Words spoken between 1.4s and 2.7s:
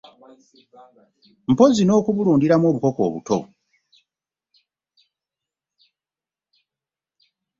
Mpozzi n'okubulundiramu